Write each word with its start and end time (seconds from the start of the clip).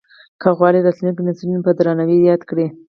که 0.41 0.49
غواړې 0.57 0.79
راتلونکي 0.85 1.21
نسلونه 1.27 1.57
مو 1.59 1.65
په 1.67 1.71
درناوي 1.77 2.17
ياد 2.27 2.41
کړي. 2.49 2.67